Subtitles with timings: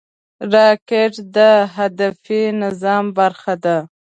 [0.53, 1.37] راکټ د
[1.75, 3.77] هدفي نظام برخه ده